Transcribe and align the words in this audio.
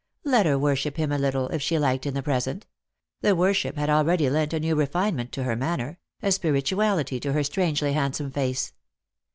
Let 0.23 0.47
her 0.47 0.57
worship 0.57 0.95
j^ost 0.95 0.97
jor 0.97 1.05
MiOve. 1.05 1.09
77 1.09 1.11
him 1.11 1.11
a 1.11 1.23
little, 1.23 1.47
if 1.49 1.61
she 1.61 1.77
liked, 1.77 2.05
in 2.07 2.13
the 2.15 2.23
present; 2.23 2.65
the 3.21 3.35
worship 3.35 3.75
had 3.77 3.89
already 3.91 4.31
lent 4.31 4.51
a 4.51 4.59
new 4.59 4.75
refinement 4.75 5.31
to 5.33 5.43
her 5.43 5.55
manner, 5.55 5.99
a 6.23 6.31
spirituality 6.31 7.19
to 7.19 7.33
her 7.33 7.43
strangely 7.43 7.93
handsome 7.93 8.31
face. 8.31 8.73